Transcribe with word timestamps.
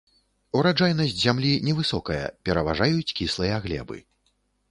Ураджайнасць 0.59 1.13
зямлі 1.25 1.51
невысокая, 1.67 2.23
пераважаюць 2.49 3.15
кіслыя 3.19 3.61
глебы. 3.67 3.97